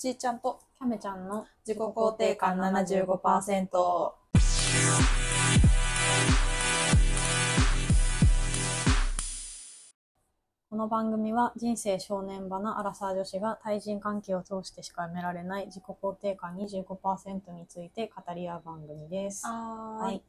[0.00, 3.68] ちーちゃんとキャメちゃんの自己肯定感75%。
[3.70, 4.16] こ
[10.72, 19.46] の番組は人生正念場なアラサー女子が対人関係を通してしか埋められない自己肯定感25%について語り合う番組です。
[19.46, 20.22] ははいい。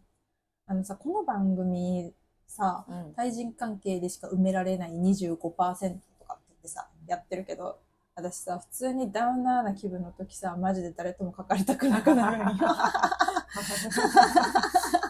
[0.68, 2.14] あのさ、この番組
[2.46, 7.80] さ、うん対人関係でしか埋められない25%とかって言ってさ、やってるけど、
[8.16, 12.68] 私さ、普通にダウナーな気分の時さ、マジで誰とも関わりたくなくなるんよ。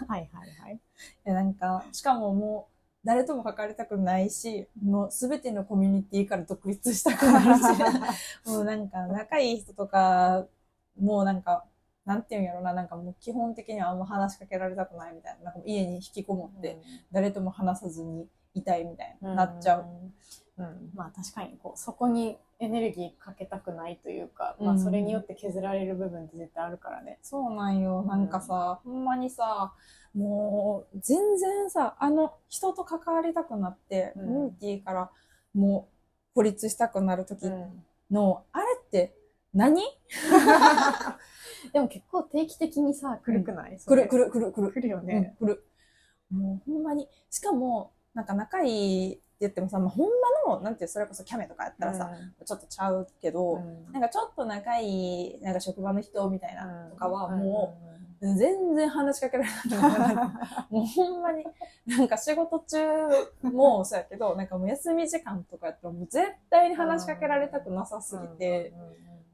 [0.07, 0.75] はいはいはい。
[1.25, 7.81] いやなんか、しかももう、誰とも関わりたくないし、もうすべてのコミュニティから独立したくなるし、
[8.45, 10.45] もうなんか仲いい人とか、
[10.99, 11.65] もうなんか、
[12.05, 16.79] なんていうんやろな、なんかもう基本的にはあんま話しかけられたくないみたいな、なんか家に引きこもって、
[17.11, 19.85] 誰とも話さずにいたいみたいな、なっちゃう。
[20.57, 20.63] うん。
[20.63, 20.91] うん。
[20.93, 27.17] まあ確かにこう、そこにエネルギーかけたくないというか、まあうんそれによって削られる部分って絶対あるからね。
[27.23, 28.03] そうなんよ。
[28.03, 29.73] なんかさ、ほんまにさ、
[30.13, 35.11] もう、全然さ、あの、人と関わりたくなって、うんコミュニティから
[35.55, 37.45] もう、孤立したくなる時
[38.11, 39.15] の、あれって
[39.53, 39.81] 何、
[41.73, 44.71] でも結構定期的にさ、来るくない、来る来る来る来る。
[44.71, 45.65] 来るようんる。
[46.29, 47.09] もうほんまに。
[47.29, 50.07] しかも、なんか仲いい言ってもさ、まあ、ほん
[50.47, 52.09] まの、なんていう、それこそキャメとかやったらさ、
[52.45, 57.77] ちょっとちゃうけど、うんなんかちょっと仲いい、なんか職場の人みたいなとかは、も
[58.21, 60.15] うう、全然話しかけられない。
[60.69, 61.43] もうほんまに、
[61.87, 62.77] なんか仕事中
[63.41, 68.73] もそうやけど、 なんかもう休み時間とかやったらもう絶対に話しかけられたくなさすぎて、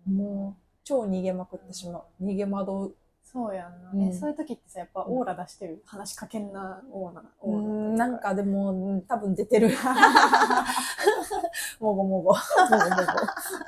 [0.06, 2.24] もう超逃げまくってしまう。
[2.24, 2.96] 逃げ惑う。
[3.31, 5.83] そうやんな、うんえそういう時ってさやっぱオーラ出してる？
[5.86, 9.70] 話しかけんなオーラオーラうん、なんかでも、うん多分出てる。
[11.80, 12.33] もごもご。
[12.33, 12.95] もごも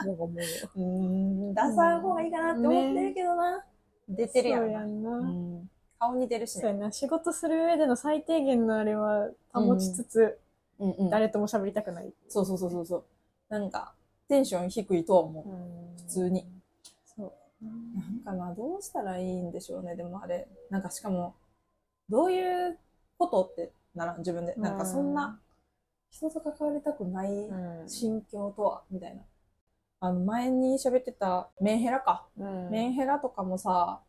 [0.05, 0.11] ご。
[0.11, 0.33] もごも
[0.75, 3.65] ごうん、出さん方がいいかなって思ってるけどな。
[4.07, 4.65] 出てるやんな。
[4.65, 6.61] そうやんな、うん顔に出るしね。
[6.61, 10.39] そうやな仕事する上での最低限のあれは保ちつつ、
[10.79, 13.03] うんうん誰とも喋りたくない、そうそうそうそうそう。
[13.49, 13.93] なんか、
[14.29, 15.43] テンション低いとは思う。
[15.97, 16.47] 普普通に。
[17.61, 20.47] なんかな、どうしたらいいんでしょうね、でもあれ。
[20.69, 21.35] なんかしかも、
[22.09, 22.77] どういう
[23.17, 24.55] ことってならん、自分で。
[24.55, 25.39] なんかそんな、
[26.09, 29.21] 人と関わりたくないうん心境とは、みたいな。
[29.99, 32.27] あの、前に喋ってたメンヘラか。
[32.37, 34.01] うんメンヘラとかもさ、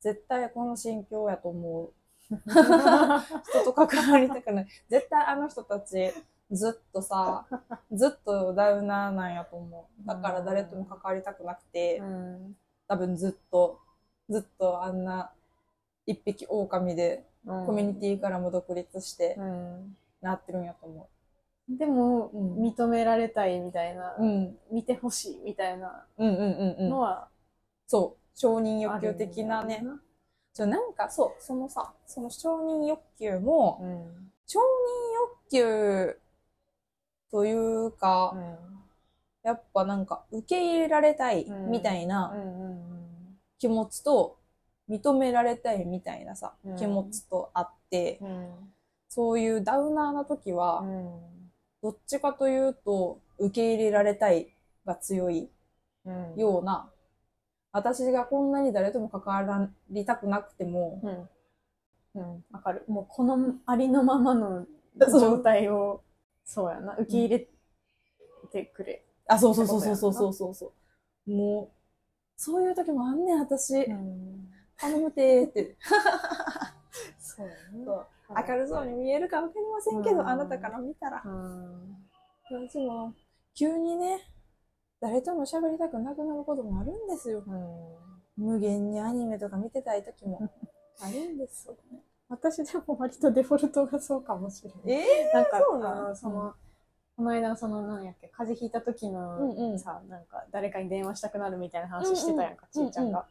[0.00, 1.92] 絶対この心境やと思う。
[2.40, 4.68] 人と関わりたくない。
[4.88, 6.12] 絶対あの人たち、
[6.50, 7.46] ずっとさ、
[7.92, 10.06] ずっとダウナーなんやと思う。
[10.06, 12.56] だから誰とも関わりたくなくて、うん
[12.88, 13.80] 多分ずっと、
[14.28, 15.30] ずっとあんな
[16.06, 21.08] 一匹狼で、コミュニティからも独立してうんなってるんやと思
[21.68, 24.22] でも、うん認められたいみたいな、う。
[24.22, 24.58] うん。
[24.70, 26.90] 見てほしいみたいなうんうんうんうん。
[26.90, 27.28] のは
[27.86, 28.38] そう。
[28.38, 29.84] 承認欲求的なね
[30.52, 34.62] そうなんかそう、そのさ、その承認欲求も、うん承認
[35.60, 36.18] 欲求
[37.30, 38.34] というか、
[39.42, 42.67] やっぱなんか受け入れられたいうんみたいなうんうん
[43.58, 44.38] 気持ちと
[44.88, 48.48] 認められたいみたいなさ、うん、気持ちとあって、うん、
[49.08, 50.84] そういうダウナーな時は、
[51.82, 54.48] どっちかというと受け入れられたい
[54.86, 55.50] が強い
[56.36, 56.90] ような、
[57.72, 61.28] 私がこんなに誰とも関わりたくなくても、
[62.14, 62.84] うん、わかる。
[62.88, 64.66] もうこのありのままの
[64.98, 66.02] 状態を、
[66.44, 67.48] そうやな、受け入れ
[68.50, 69.04] てくれ。
[69.26, 70.72] あ、そうそうそうそうそうそうそ
[71.26, 71.30] う。
[71.30, 71.77] もう、
[72.38, 73.80] そういう時もあんねん、私。
[73.80, 74.48] ん。
[74.76, 75.76] 頼むてーって。
[77.18, 77.54] そうや
[77.84, 78.44] そうな。
[78.46, 81.20] 明るそうに見えるかわかりませんけど、うんあなたから見たら。
[81.24, 81.96] うん。
[82.48, 83.12] 私も、
[83.54, 84.20] 急にね、
[85.00, 87.42] 誰とも喋りたくなくなることもあるんですよ。
[87.44, 88.44] うん。
[88.44, 90.40] 無限にアニメとか見てたい時も
[91.02, 91.76] あるんですよ。
[92.28, 94.82] 私でも割とデフォルトがそうかもしれない。
[94.92, 96.54] えなんか、そうなのあのその、
[97.18, 99.78] この間、その、なんやっけ、風邪ひいた時の、うんうん。
[99.80, 102.90] さ、なんか、誰かに電話したくなるみたいな話してたやんか、うんうん。
[102.90, 103.26] ちいちゃんが。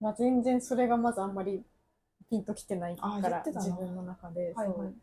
[0.00, 1.64] まあ、全然それがまずあんまり
[2.30, 4.52] ピンときてないから、あ言ってたな自分の中で。
[4.54, 4.76] はいはい。
[4.76, 4.94] そう。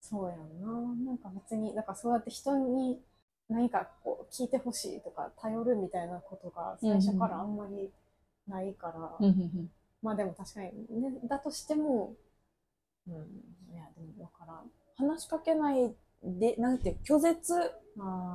[0.00, 1.10] そうやんな。
[1.10, 3.02] なんか別に、だからそうやって人に
[3.48, 7.90] 何かこう聞いてほしいとか、頼るみたいなことが最初からあんまり
[8.46, 9.70] ないから、うんうん。
[10.02, 10.70] まあでも確かに、
[11.02, 12.14] ね、だとしても、
[13.08, 13.14] うん、
[13.74, 14.70] いや、でもわからん。
[14.96, 15.92] 話しかけない
[16.22, 17.54] で、なんていう、拒絶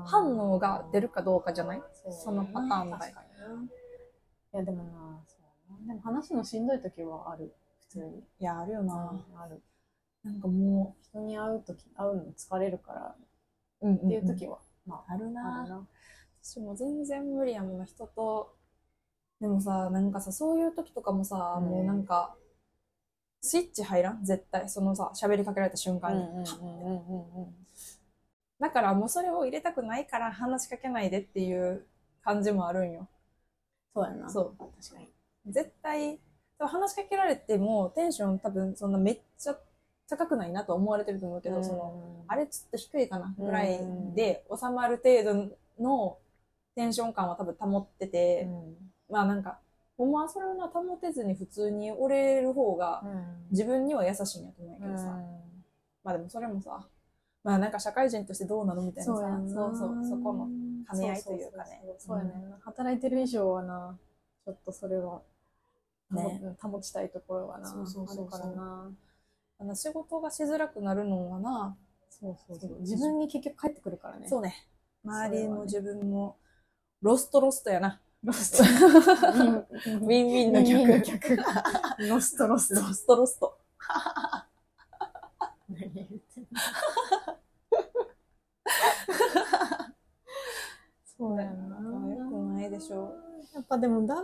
[0.05, 1.81] 反応が出るかどうかじゃない？
[2.23, 3.63] そのパターンの場合確かにな。
[3.63, 3.67] い
[4.57, 5.37] や、でもな、そ
[5.83, 5.87] う。
[5.87, 7.53] でも話すのしんどい時はある。
[7.81, 8.19] 普通に。
[8.19, 9.25] いや、あるよな。
[9.37, 9.61] ある。
[10.23, 13.15] なんかも人に会う時、会うの疲れるから
[13.81, 15.87] う、うんっていう時は、まあ、あるあな。
[16.41, 18.55] 私も全然無理やもんな、人と
[19.41, 22.35] でもさ、なんかさ、そういう時とかもさ、うんもうなんか、
[23.45, 24.23] スイッチ入らん？
[24.23, 24.69] 絶対。
[24.69, 26.25] そのさ、喋りかけられた瞬間に。
[28.57, 31.85] だからもうそれを入れたくないから話しかけないでっていう
[32.23, 33.09] 感じもあるんよ。
[33.93, 34.29] そうやな。
[34.29, 34.55] そう。
[34.57, 35.09] 確かに。
[35.47, 36.19] 絶対、
[36.57, 39.57] 話しかけられてもテンション多分そんなめっちゃ
[40.09, 43.77] 高くないなと思われてると思うけど、その、あれちょっと低いかなぐらい
[44.15, 45.49] で収まる程
[45.79, 46.17] 度の
[46.75, 48.47] テンション感は多分保ってて、
[49.09, 49.59] まあなんか、
[49.97, 53.03] ほんまはそれをな保てずに普通に折れる方が
[53.51, 55.19] 自分には優しいんやと思うんやけどさ、
[56.03, 56.87] まあでもそれもさ、
[57.43, 60.47] まあなんか社会人としてどうなのみたいなさ、そうそうそこの
[60.91, 61.81] 兼ね合いというかね。
[61.99, 62.33] そうやね。
[62.61, 63.97] 働いてる以上はな、
[64.45, 65.21] ちょっとそれは、
[66.11, 68.91] ね保保ちたいところはな、そうそうそうあるからな。
[69.59, 71.77] あの仕事がしづらくなるのはな、
[72.09, 72.79] そうそうそう。
[72.81, 74.27] 自分に結局返ってくるからね。
[74.27, 74.67] そうね。
[75.05, 76.37] 周りも自分も、
[77.01, 77.99] ロストロストやな。
[78.23, 78.63] ロスト。
[78.63, 78.69] ウィ
[79.51, 79.57] ン
[79.99, 81.35] ウィンのウィンウィンの逆。
[81.35, 81.43] 逆
[82.07, 82.81] ロストロスト。
[82.81, 83.57] ロストロスト。
[85.69, 86.47] 何言ってんの
[91.17, 91.75] そうやんな。
[92.15, 93.13] よくないでしょ
[93.53, 94.23] やっぱでもダウン、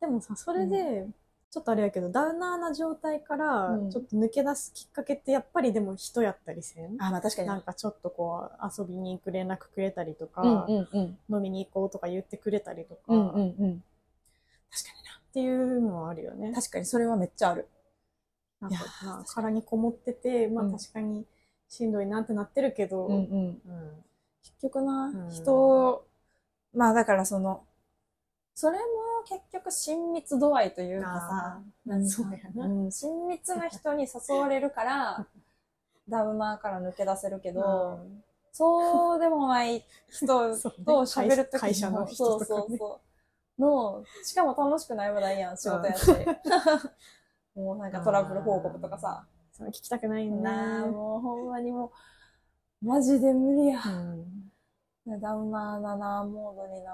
[0.00, 1.06] でもさ、それで、
[1.54, 11.36] ちょっとあれやけど、ダウナーな状態からうんちょっと抜け出すきっかけってやっぱりでも人やったりせん、あ、まあ確かになんかちょっとこう遊びに行く連絡くれたりとか、うんうんうん。
[11.36, 13.84] 飲みに行こうとか言ってくれたりとか、うんうんっうん。
[14.68, 14.90] 確か
[15.32, 16.60] ていうのはあるよねにな。。
[16.60, 17.68] 確かにそれはめっちゃある。
[18.60, 21.24] なんかいやーな確か殻にこもってて、まあうん確かに
[21.68, 23.20] しんどいなってなってるけど、うんうん。
[23.20, 23.60] うん
[24.42, 26.04] 結局な、うん人、
[26.74, 27.64] まあだからその、
[28.54, 28.84] それも
[29.28, 35.26] 結局親密度合いというかさ、うやなうん親密な人に誘われるから、
[36.08, 37.98] ダウナーから抜け出せるけど、
[38.52, 40.52] そうでもない人と
[41.04, 43.00] 喋るとき会社の人とかねそうそうそ
[43.58, 43.60] う。
[43.60, 46.10] の、しかも楽しくない話題やん、仕事やし。
[47.54, 49.26] もうなんかトラブル報告とかさ。
[49.52, 50.86] そう聞きたくないんだ。
[50.86, 51.92] もうほんまにも
[52.82, 53.80] う、マジで無理や。
[53.84, 54.50] うん
[55.06, 56.92] ねダウナーななモードにな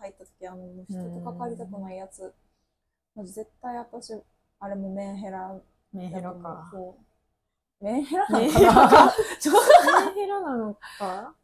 [0.00, 2.32] 入った時はもう人と関わりたくないやつ。
[3.14, 4.14] マジ絶対私、
[4.58, 5.60] あれもメンヘラ
[5.92, 6.72] メンヘラか。
[7.80, 9.14] メンヘラなメンのかな
[10.04, 11.34] メンヘラなのか？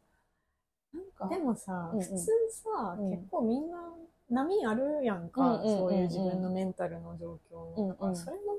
[0.93, 1.27] なんか。
[1.29, 2.03] でもさ、うんうん。
[2.03, 3.11] 普通さ、うん。
[3.11, 3.77] 結構みんな
[4.29, 7.95] 波あるやんか、うんうんうんうんそういう自分のメンタルの状況の。
[7.99, 8.15] うんうん。
[8.15, 8.57] それの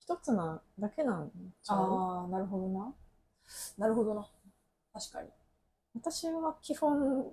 [0.00, 1.30] 一つなだけなん
[1.62, 1.78] ちゃう？
[1.78, 2.92] ああ、なるほどな。
[3.78, 4.26] なるほどな。
[4.92, 5.28] 確かに。
[5.94, 7.32] 私は基本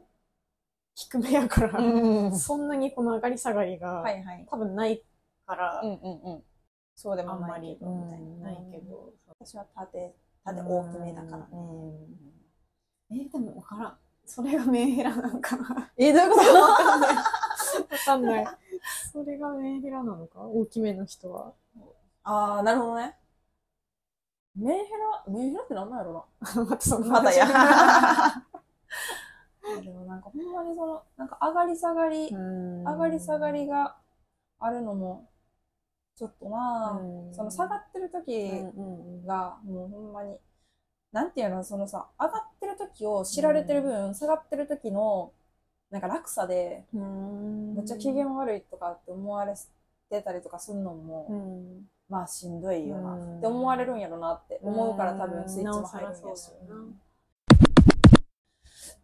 [0.95, 4.45] 低めやから、うんそんなにこの上がり下がりが、はいはい。
[4.49, 5.03] 多分ない
[5.45, 6.43] から、うんうんうん。
[6.95, 8.51] そうであもんまり、ないけど、みたいうんな。
[8.51, 8.77] ないけ。
[8.79, 9.13] ど。
[9.27, 11.45] 私は縦、縦大きめだからね。
[13.11, 13.97] えーでもわからん。
[14.25, 15.91] それがメンヘラなんかな。
[15.97, 16.61] え、どういうこと？
[16.61, 17.15] わかんない。
[17.15, 17.23] わ
[18.05, 18.47] かんない。
[19.11, 20.39] それがメンヘラなのか？
[20.41, 21.53] 大きめの人は。
[22.23, 23.17] ああ、なるほどね。
[24.55, 27.11] メンヘラ、メンヘラってなんなんやろ またそのな。
[27.21, 27.47] またや。
[29.63, 33.97] 話でもなんかほんまにその、なんか上がり下がり、うん上がり下がりが
[34.59, 35.29] あるのも、
[36.15, 38.49] ちょっとな、うんその下がってる時
[39.25, 40.37] が、もうほんまに、
[41.11, 45.33] なんていうの、そのさ、上がってる時を知られてる分、下がってる時の、
[45.89, 47.75] なんか落差で、うん。
[47.75, 49.53] めっちゃ機嫌悪いとかって思われ
[50.09, 51.85] てたりとかするのも、うん。
[52.07, 56.55] まあしんどいよなうんって思われるんやろなって思うから多分スイッチも入るんやしなおさらそう。
[56.67, 56.85] だよな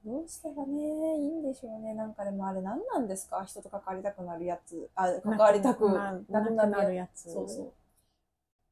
[0.08, 1.94] どうしたらね、いいんでしょうね。
[1.94, 3.44] なんかでもあれ何なんですか？
[3.44, 4.90] 人と関わりたくなるやつ。
[4.96, 7.24] あ、関わりたくななくなるやつ。
[7.24, 7.34] つ。
[7.34, 7.72] そうそう。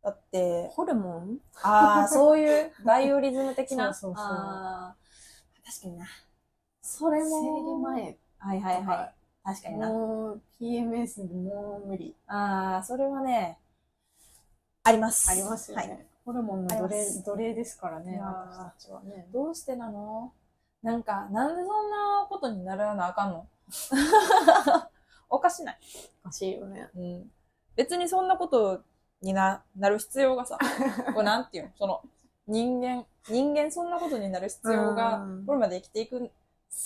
[0.01, 1.39] だって、ホルモン？
[1.61, 3.93] ああ、そういう バイオリズム的な？
[3.93, 6.05] そうそうそう確かにな。
[6.81, 7.29] それも。
[7.41, 9.13] 生理前はいはいはい。
[9.43, 9.87] 確かにな。
[9.89, 12.15] もう PMS でもう無理。
[12.27, 13.59] ああ、それはね、
[14.83, 15.29] あります。
[15.29, 15.83] ありますよね。
[15.83, 16.05] はい。
[16.23, 19.27] ホルモンの奴隷ですからね、私たちはね。
[19.33, 20.31] どうしてなの？
[20.85, 23.47] なんか、なんでそんなことにならなあかんの？
[25.31, 25.79] おかしない。
[26.23, 26.89] おかしいよね。
[26.95, 27.31] うん。
[27.75, 28.83] 別にそんなこと
[29.19, 30.59] にな、なる必要がさ、
[31.15, 31.71] これなんていうの？
[31.75, 32.03] その、
[32.45, 36.29] 人間、人間そんなことになる必要がうん、これまで生きていく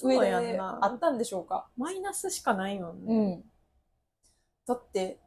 [0.01, 1.68] 上であったんでしょうか？
[1.75, 3.36] マイナスしかないもんうね。
[3.36, 3.51] ん。
[4.65, 5.20] だって、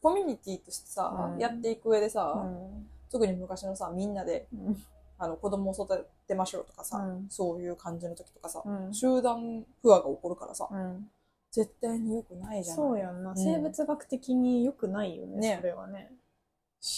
[0.00, 4.82] コミュニティとしてさ、うんやっていく上でさ、うん特に昔のさ、みんなで、うん
[5.22, 11.10] あの、子供を育てましょうとかさ、うんそういう感じの時とかさ、うん集団不和が起こるからさ、うん
[11.52, 12.76] 絶対に良くないじゃん。
[12.76, 13.32] そうやんな。
[13.32, 16.12] ん生物学的に良くないよね、ねそれはね。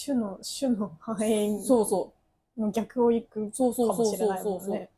[0.05, 2.13] 種の、種の繁栄そうそ
[2.57, 2.61] う。
[2.61, 4.91] の逆を行くそうそうそうかもしれそうそうそうないもんね。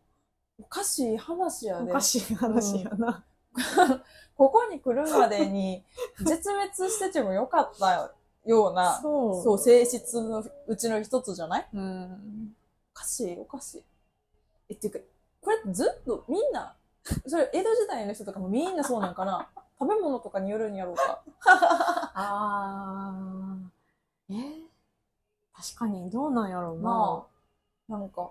[0.60, 1.90] おかしい話やで。
[1.90, 3.24] おかしい話やな。
[4.36, 5.84] ここに来るまでに
[6.18, 8.12] 絶滅しててもよかった
[8.44, 9.42] ような、そう。
[9.44, 11.68] そう、性質のうちの一つじゃない？
[11.72, 12.56] うん。
[12.94, 13.82] おかしい、おかしい。
[14.70, 14.98] え、っていうか、
[15.40, 16.76] これずっとみんな、
[17.26, 19.48] それ江戸時代の人とかもみんなそうなんかな？
[19.78, 21.22] 食べ物とかによるんやろうか？
[22.14, 24.34] あー。
[24.34, 24.68] え
[25.54, 26.82] 確かに、どうなんやろうな。
[26.82, 27.26] ま
[27.88, 28.30] あ、なんか、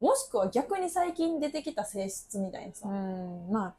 [0.00, 2.88] もしくは逆に最近出てきた性質みたいなさ。
[2.88, 3.50] うん。
[3.50, 3.74] まあ、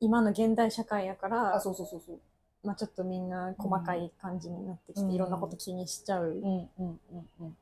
[0.00, 2.20] 今の現代社会やから、あ、そうそうそうそう。
[2.64, 7.56] まあちょっとみんな細かい感じになってきて、うんいろんなこと気にしちゃう、うんうんうんうん。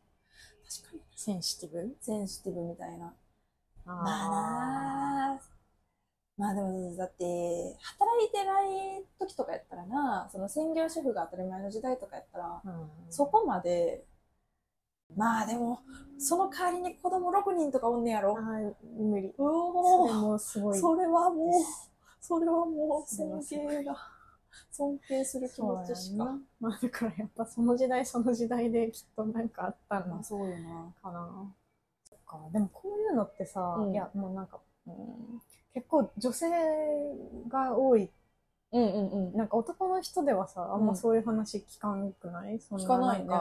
[0.69, 1.00] 確かに。
[1.23, 1.97] センシティブ？
[2.00, 3.12] センシティブみたいな。
[3.85, 5.41] あまあなあ
[6.39, 14.03] まあでも、だって、働いてない時とかやったらな、その専業主婦が当たり前の時代とかやったら、うんそこまで、
[15.15, 15.81] まあでも、
[16.19, 18.39] その代わりに子供6人とかおんねやろ。
[18.39, 19.29] あー無理。
[19.29, 20.79] うそれもすごい。
[20.79, 21.50] それはもう
[22.19, 23.95] それはもう尊敬が、
[24.71, 26.38] 尊敬する気持ちしか。
[26.61, 30.92] まあだからやっぱその時代その時代できっとなんかあったのまあそうよな。
[31.02, 31.54] かな。
[32.09, 32.38] そっか。
[32.52, 34.95] でもこういうのってさ、うんいやもうなんか、うん、
[35.75, 36.49] 結構女性
[37.49, 38.11] が多い。
[38.73, 39.37] うんうんうん。
[39.37, 43.35] なんか男の人ではさ、あんまそういう話聞かんくない、そん聞かないね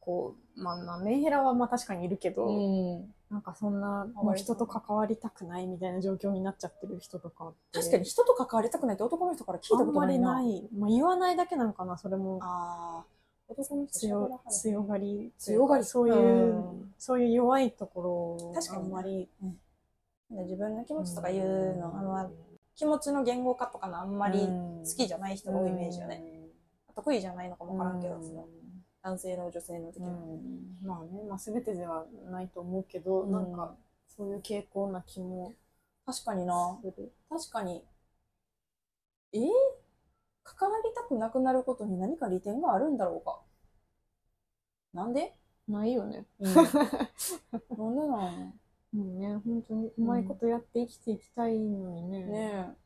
[0.00, 3.14] こう、まあまあ、メンヘラはまあ確かにいるけど、うん。
[3.30, 7.52] なんかそんな、もう人と関わりたくないみたいな状況になっちゃってる人とか。
[7.72, 10.38] 確かに人と関わりたくないって男の人から聞いたことないな。
[10.38, 10.68] あんまりない。
[10.76, 12.38] まあ言わないだけなんかな、それも。
[12.42, 13.20] ああ。
[13.50, 19.28] 男の人強強がり強がりそういう、うんそういう弱いところ確かにあんまり
[20.30, 22.30] 自分の気持ちとか言うの、あんま
[22.76, 26.22] 気持ちの言語化とかのあんまり好好きじゃない人が多いイメージよね。
[26.94, 28.46] 得意じゃないのかもわからんけど、その
[29.02, 30.36] 男性の女性の時うも。
[30.36, 33.74] んまあね、まあ全てではないと思うけど、うんなんか
[34.06, 35.52] そういう傾向な気も
[36.06, 36.78] 確かにな。
[37.28, 37.84] 確かに。
[39.32, 39.38] え？
[39.38, 39.42] ー
[40.42, 43.40] 関わりたくなくなることに何か利点があるんだろうか？
[44.92, 45.34] なんで？
[45.68, 46.26] ないよね。
[46.40, 46.52] うん。
[46.54, 46.66] なんで
[47.78, 48.52] なの
[48.92, 52.24] うんね、本当にうまいことやって生きていきたいのにね。
[52.24, 52.76] ね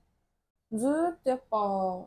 [0.73, 0.76] え。
[0.76, 2.06] ずーっとやっぱ、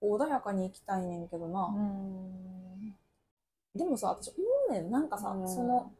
[0.00, 1.66] 穏やかに生きたいねんけどな。
[1.66, 2.71] うん。
[3.74, 4.36] でもさ、私思
[4.68, 4.90] うねん。
[4.90, 5.92] なんかさ、うんその、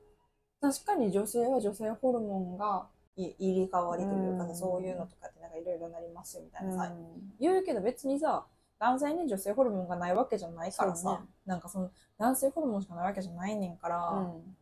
[0.61, 2.87] 確かに女性は女性ホルモンが
[3.17, 8.47] い入り替わりというかさ、うんそういうのとかってなんかいろいろなりますよみたいなさ、うん言うけど別にさ、
[8.79, 14.57] 男性に女性ホルモンがないわけじゃないからさ、ねなんかその男性ホルモンしかないわけじゃないねんから、うん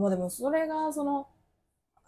[0.00, 1.28] まあでもそれがその、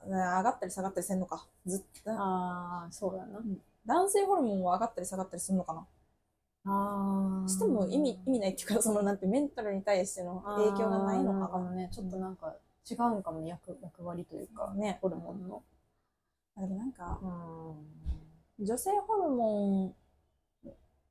[0.06, 1.46] ね上がったり下がったりせんのか。
[1.64, 3.40] ずっと、ああ、そうだな。
[3.87, 5.87] 男性ホルモンは上がったり下がったりするのかな。
[6.66, 7.49] ああ。
[7.49, 11.68] しても意味、意味ないっていうか、そのなんてメンタルに対しての影響がないのかな。
[11.68, 11.90] あーね。
[11.92, 12.54] ちょっとなんか
[12.90, 14.99] 違うんかもね、役役割というか、ね。
[15.00, 15.62] ホルモンの。
[16.56, 18.64] あでもなんか、うん。
[18.64, 19.94] 女性ホルモン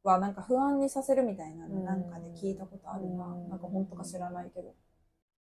[0.04, 3.26] はなんか不安にさせるみたいなのうんなんかで聞いたことあるな。
[3.26, 4.74] うんなんか本当か知らないけど。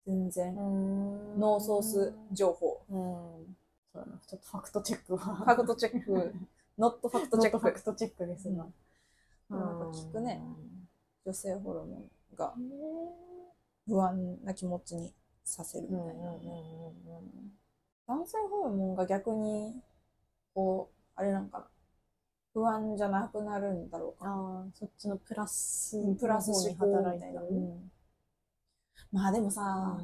[0.07, 0.57] 全然。
[0.57, 2.83] うんノーソース情報。
[2.88, 3.57] うん。
[3.93, 4.19] そうだな。
[4.27, 5.19] ちょっとファクトチェックは。
[5.19, 6.35] ファクトチェック。
[6.79, 7.59] ノットファクトチェック。
[7.59, 8.65] ファクトチェックですが。
[8.65, 8.75] うん
[9.50, 10.43] なんか聞くね。
[11.25, 12.55] 女性ホルモンが。
[13.87, 15.14] 不安な気持ちに
[15.45, 16.33] させるみたいな。
[18.07, 19.75] 男性ホルモンが逆に、
[20.55, 21.67] こう、あれなんかな。
[22.52, 24.67] 不安じゃなくなるんだろうか。
[24.75, 27.43] そっちのプラスうんプラス思考みたいな。
[29.12, 30.02] まあでもさ、う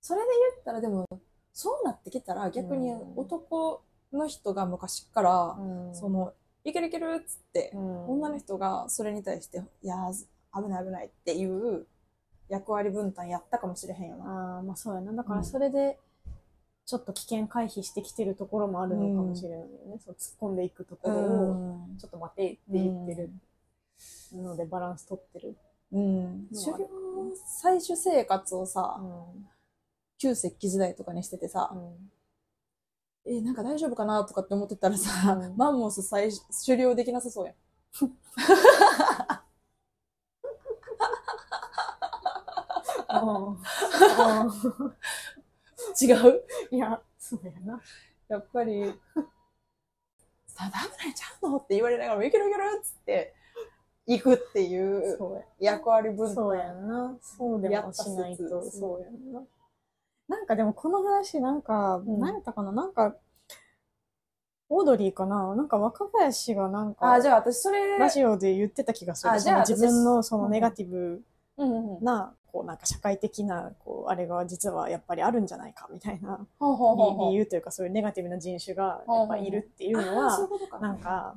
[0.00, 1.06] それで言ったらでも、
[1.52, 3.82] そうなってきたら逆に男
[4.12, 5.46] の人が昔から、
[5.90, 5.94] ん。
[5.94, 6.34] その、
[6.64, 11.86] いけるいけるっつって、うん女の人がそれに対して、いやー、危ない危ないっていう
[12.48, 14.24] 役割分担やったかもしれへんよな。
[14.24, 15.12] ああ、まあそうやな。
[15.12, 15.98] だからそれで、
[16.86, 19.98] ちょっと危険回避してきてるところもあるのかもしれないよね。
[20.04, 21.54] そう突っ込んでいくところを、
[21.94, 23.30] んちょっと待てって言ってる
[24.34, 25.56] のでバランス取ってる。
[25.92, 26.48] うん。
[26.52, 26.88] 狩猟
[27.62, 29.04] 採取生活をさ、う
[29.40, 29.46] ん
[30.16, 32.10] 旧石器時代とかにしててさ、うん
[33.26, 36.30] え、なんか大丈夫かなとかって思ってたらさ、うんマンモス採
[36.66, 37.54] 狩猟できなさそうやん。
[46.00, 46.44] 違う？
[46.70, 47.80] いや、そうやな。
[48.28, 48.92] やっぱり、
[50.46, 50.72] さ、危
[51.06, 53.34] ないちゃうのって言われながらも、いけるいけるっつって、
[54.06, 55.18] 行くっていう。
[55.60, 56.34] 役割分担。
[56.34, 57.16] そうやんな。
[57.22, 58.70] そうでもしないと。
[58.70, 59.42] そうやんな。
[60.28, 62.18] なんかでもこの話なんか、ん。
[62.18, 62.72] 何やったかな？
[62.72, 63.14] なんか、
[64.70, 65.54] オードリーかな？
[65.54, 69.32] なんか若林がなんか、あ、じゃあ私それ、ラジオで言ってた気がする。
[69.32, 70.42] あじゃあ自分のそうん。
[70.44, 71.22] のネガティブ
[71.58, 72.04] うんうんうん。
[72.04, 77.30] な、こうなんか社会的な、こう、あれが実はやっぱりあるんじゃないかみたいなほうほうほうほう。
[77.30, 80.78] 理理由というかそういうネガティブな人種がやっぱいるっていうのあーそういうは、ことか。
[80.78, 81.34] なんか、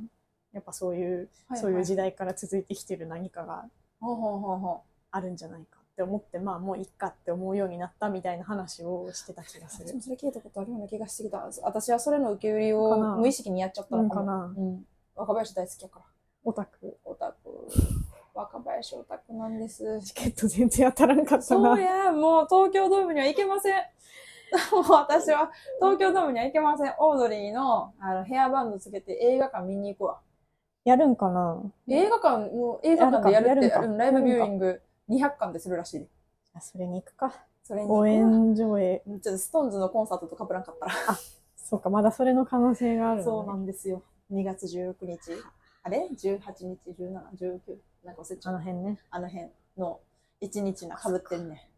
[0.53, 3.65] やっぱそういう、はいそういう時代から続いてきてる何かが
[3.99, 9.91] ほうほうほうほあるんじゃないかって思って、まあもういっかって思うようになったみたいな話をしてた気がすう。
[9.91, 9.99] る。
[9.99, 11.43] それ聞いたことあるような気がしてきた。
[11.63, 14.85] 私はそれの受け売りを無意識にやっちゃったのかなうん。
[15.15, 16.05] 若林大好きやから。
[16.45, 16.97] オタク。
[17.03, 17.67] オタク。
[18.35, 19.99] 若林オタクなんです。
[20.03, 21.41] チケット全然当たらんかったな。
[21.41, 23.73] そうや、もう東京ドームには行けません。
[24.71, 25.51] もう私は
[25.81, 26.93] 東京ドームには行けません。
[26.99, 30.19] オードリーのあのヘアバンドつけて映画館見に行くわ。
[30.85, 36.07] やるんかな映画館、もう映画館でやるって、やるかうんライブビューイング200館でするらしいで。
[36.53, 37.33] あそれに行くか。
[37.63, 39.03] それに行くわ応援上映。
[39.05, 40.93] ちょっとストーンズのコンサートと被らんかったら。
[41.55, 44.03] そうか、まだそれの可能性があるのね、そうなんですよ。
[44.31, 45.19] 2月19日。
[45.83, 47.59] あれ ?18 日、17、19。
[48.05, 48.53] なんか忘れちゃう。
[48.53, 48.99] あの辺ね。
[49.09, 49.99] あの辺の
[50.41, 51.69] 1日な、被ってるね。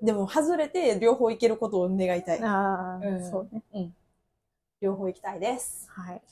[0.00, 2.42] でも、外れて両方行けることを願いたい。
[2.42, 3.92] ああ、うんそうね。
[4.80, 5.90] 両方行きたいです。
[5.90, 6.22] はい。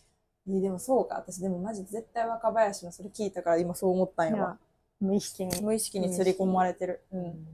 [0.48, 1.16] えーでもそうか。
[1.16, 4.58] 私でもマジ絶対若林のそれ聞いたから今そう思ったんやわ。
[5.00, 5.60] 無意識に。
[5.60, 7.02] 無意識に刷り込まれてる。
[7.12, 7.44] うん。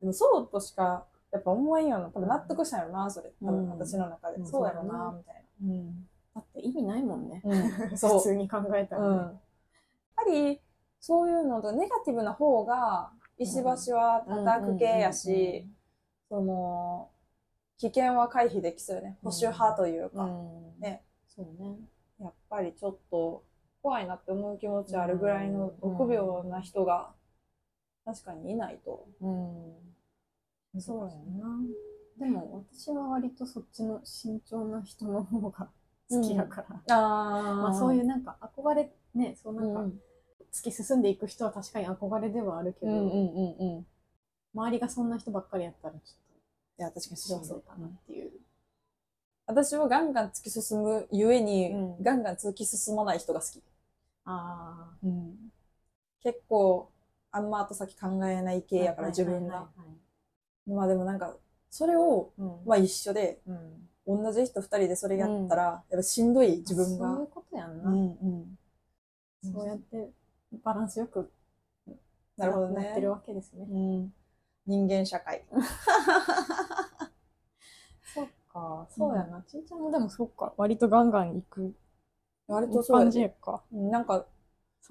[0.00, 2.06] でもそうとしか、やっぱ思えんよな。
[2.06, 3.30] 多分納得したんやろな、それ。
[3.42, 4.38] 多分うん私の中で。
[4.38, 5.68] うんそうやろな、みたいな。
[5.68, 6.08] うん。
[6.34, 7.42] だって意味ないもんね。
[7.44, 8.18] うん、 そう。
[8.18, 9.16] 普通に考えたら、ねうん。
[9.16, 9.32] やっ
[10.16, 10.60] ぱり、
[11.00, 15.68] そういうのとネガティブな方が、石橋は叩く系やし、
[16.28, 17.10] その、
[17.78, 19.18] 危険は回避できそうよね。
[19.22, 21.02] 保守派というか、うんね。
[21.28, 21.76] そうね。
[22.24, 23.44] やっぱりちょっと
[23.82, 27.12] 怖いなって思う気持ちあるぐらいのうん臆病な人が
[28.04, 29.06] 確かにいないと。
[29.20, 29.28] う
[30.78, 30.80] ん。
[30.80, 31.58] そうやな。
[32.18, 35.68] でも私は割とそっちの慎重な人の方が
[36.10, 36.96] 好きやから。
[36.96, 40.00] あまあそういいうなんか憧れ、ね、そうなんかうん
[40.52, 43.80] 突き進んでいく人は確かに憧れではあるけど、うんうんうんうん。
[43.80, 43.84] い
[44.54, 46.02] 周りがそんな人ばっかりやったらちょっ
[46.78, 47.62] や、確かにとそう。
[47.62, 48.32] かなっていう。
[49.46, 53.62] 私はガンガン突き進むゆえに、うんガンガン突き進まない人が好き。
[54.24, 55.06] ああ。
[56.22, 56.90] 結構、
[57.30, 59.68] あんま後先考えない系やから、自分が。
[60.66, 61.36] まあでもなんか、
[61.70, 67.08] それを、うんまあ一緒で、うん同じ人二人でそれやったら、やっぱしんどい自分が。
[67.08, 67.90] そういうことやんな。
[67.90, 68.58] うんうん。
[69.42, 70.10] そうやって
[70.62, 71.30] バランスよく
[72.36, 72.84] なるほどね。
[72.84, 73.66] なってるわけですね。
[73.70, 74.12] うん。
[74.66, 75.42] 人間社会。
[78.54, 79.42] か、そうやな。
[79.42, 81.74] ちいちゃんもでもそっか、割とガンガン行く
[82.46, 83.62] 割とそうや感じでやか。
[83.72, 84.26] なんか、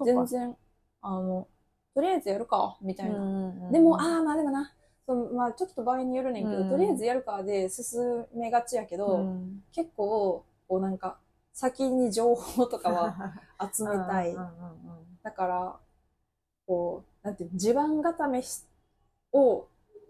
[0.04, 0.56] 全然、
[1.02, 1.48] あの、
[1.94, 3.14] とりあえずやるか、みたいな。
[3.20, 3.24] な
[3.70, 4.72] でも、ああ、まあでもな、
[5.06, 6.68] そうまあちょっと場合によるねんけど、うん。
[6.68, 9.64] とりあえずやるかで進めがちやけど、うん。
[9.72, 11.18] 結構、こうなんか、
[11.52, 13.14] 先に情報とかは
[13.72, 14.32] 集めたい。
[14.32, 14.42] うん。
[14.42, 14.50] うんう
[15.00, 15.80] んだから、
[16.66, 18.62] こう、なんていうの地盤固めし
[19.32, 19.66] を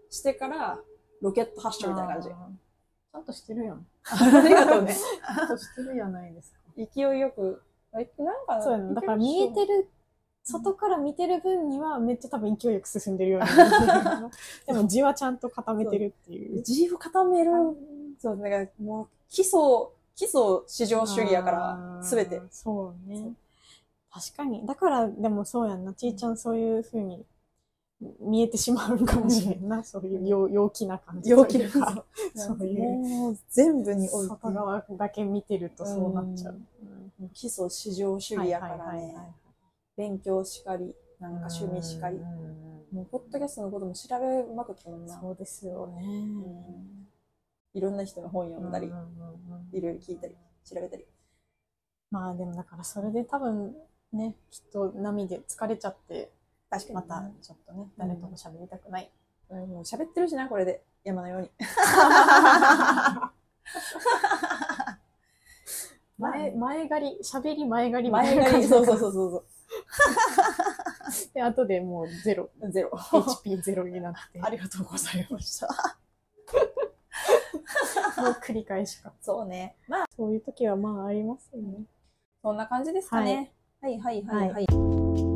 [0.09, 0.79] してから、
[1.21, 2.29] ロケット発射みたいな感じ。
[3.15, 3.87] ちゃんとしてるやん。
[4.03, 4.93] ありがとうね。
[4.93, 6.59] ちゃんとしてるやないですか。
[6.75, 7.61] 勢いよく。
[7.93, 8.93] えなんか、そうやな。
[8.93, 9.89] だから見えてる、
[10.43, 14.29] 外から見てる分にはめっちゃ多分勢いよく進んでるように見えてる
[14.67, 16.57] でも字はちゃんと固めてるっていう。
[16.57, 17.51] 自由固める。
[18.19, 19.59] そう、だからもう、基礎、
[20.15, 22.41] 基礎至上主義やから、すべて。。
[22.51, 23.33] そうね。
[24.11, 24.65] 確かに。
[24.65, 25.93] だから、でもそうやんな。
[25.93, 27.25] ちいちゃんそういう風に
[28.19, 29.83] 見えてしまうかもしれんな。
[29.83, 31.47] そういう陽陽気な感じ陽か。
[31.47, 31.69] 気な。
[31.69, 32.99] そういう。
[33.07, 34.33] もう、全部において。
[34.35, 36.53] 外側だけ見てるとそうなっちゃう。
[36.53, 36.95] うん
[37.33, 39.15] 基礎至上主義やからね。
[39.95, 42.19] 勉強しかり、なんか趣味しかり
[42.91, 45.19] もう、ポッドキャストのことも調べまくったもんな。
[45.19, 46.03] そうですよね。
[46.05, 46.07] う
[46.41, 47.05] ん
[47.73, 51.05] いろんな人の本読んだりいろいろ聞いたり、調べたり。
[52.09, 53.75] まあでもだからそれで多分
[54.13, 56.31] ね、きっと波で疲れちゃって、
[56.69, 56.95] 確かに。
[56.95, 59.09] またちょっとね、誰とも喋りたくない。
[59.49, 60.83] うんもう喋ってるしな、これで。
[61.03, 61.51] 山のように。
[66.17, 68.37] 前、前借り、喋り前借りみた前がいい。
[68.37, 68.67] いな感じ。
[68.67, 69.45] そうそうそうそう
[71.33, 72.49] で、後でもうゼロ。
[72.71, 72.89] ゼロ。
[72.89, 75.67] HP ゼロになって、ありがとうございました。
[78.21, 79.13] もう繰り返しか。
[79.21, 79.75] そうね。
[79.87, 81.85] まあ、そういう時はまあありますよね。
[82.41, 83.53] そんな感じですかね。
[83.81, 85.34] はい、はい、はい、はい。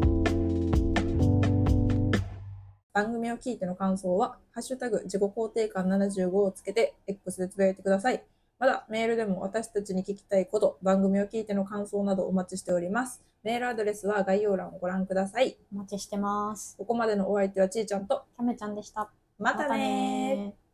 [2.99, 8.21] 番組を聞いての感想は、ハッシュタグ自己肯定感75をつけて、X でつぶやいてください。
[8.59, 13.23] まだメールでも私たちに聞きたいこと、番組を聞いての感想などお待ちしております。
[13.41, 15.57] メールアドレスは概要欄をご覧ください。
[15.73, 16.75] お待ちしてます。
[16.77, 19.09] ここまでのお相手はちーちゃんと、キャメちゃんでした。
[19.37, 20.68] またね